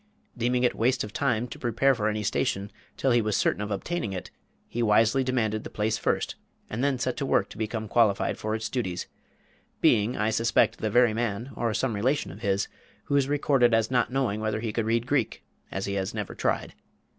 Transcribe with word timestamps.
Deeming 0.35 0.63
it 0.63 0.73
waste 0.73 1.03
of 1.03 1.13
time 1.13 1.47
to 1.47 1.59
prepare 1.59 1.93
for 1.93 2.09
any 2.09 2.23
station 2.23 2.71
till 2.97 3.11
he 3.11 3.21
was 3.21 3.37
certain 3.37 3.61
of 3.61 3.69
obtaining 3.69 4.13
it, 4.13 4.31
he 4.67 4.81
wisely 4.81 5.23
demanded 5.23 5.63
the 5.63 5.69
place 5.69 5.95
first, 5.99 6.33
and 6.71 6.83
then 6.83 6.97
set 6.97 7.15
to 7.15 7.23
work 7.23 7.49
to 7.49 7.57
become 7.59 7.87
qualified 7.87 8.35
for 8.35 8.55
its 8.55 8.67
duties, 8.67 9.05
being, 9.79 10.17
I 10.17 10.31
suspect, 10.31 10.79
the 10.79 10.89
very 10.89 11.13
man, 11.13 11.51
or 11.55 11.71
some 11.75 11.93
relation 11.93 12.31
of 12.31 12.41
his, 12.41 12.67
who 13.03 13.15
is 13.15 13.27
recorded 13.29 13.75
as 13.75 13.91
not 13.91 14.11
knowing 14.11 14.39
whether 14.41 14.59
he 14.59 14.73
could 14.73 14.85
read 14.87 15.05
Greek, 15.05 15.43
as 15.71 15.85
he 15.85 15.93
had 15.93 16.15
never 16.15 16.33
tried. 16.33 16.73